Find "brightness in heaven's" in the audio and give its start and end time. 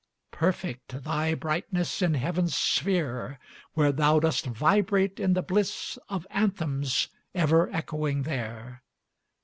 1.35-2.55